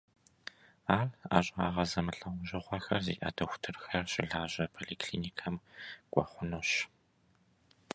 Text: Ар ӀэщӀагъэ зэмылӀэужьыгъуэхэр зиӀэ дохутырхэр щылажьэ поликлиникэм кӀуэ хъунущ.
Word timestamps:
Ар 0.99 1.07
ӀэщӀагъэ 1.29 1.83
зэмылӀэужьыгъуэхэр 1.91 3.01
зиӀэ 3.05 3.29
дохутырхэр 3.35 4.05
щылажьэ 4.11 4.65
поликлиникэм 4.73 5.55
кӀуэ 6.11 6.23
хъунущ. 6.31 6.71